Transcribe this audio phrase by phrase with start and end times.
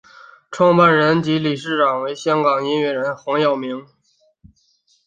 [0.49, 3.85] 创办人及理事长为香港音乐人黄耀明。